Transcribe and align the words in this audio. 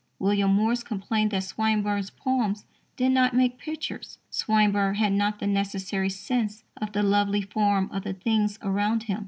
William 0.17 0.51
Morris 0.55 0.81
complained 0.81 1.29
that 1.29 1.43
Swinburne's 1.43 2.09
poems 2.09 2.65
did 2.97 3.11
not 3.11 3.35
make 3.35 3.59
pictures. 3.59 4.17
Swinburne 4.31 4.95
had 4.95 5.13
not 5.13 5.37
the 5.37 5.45
necessary 5.45 6.09
sense 6.09 6.63
of 6.75 6.91
the 6.93 7.03
lovely 7.03 7.43
form 7.43 7.87
of 7.91 8.01
the 8.03 8.13
things 8.13 8.57
around 8.63 9.03
him. 9.03 9.19